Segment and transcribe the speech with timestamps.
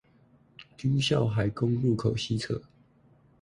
[0.79, 2.59] 軍校海功路口西側